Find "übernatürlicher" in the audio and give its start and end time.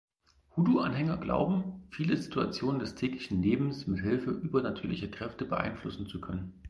4.31-5.09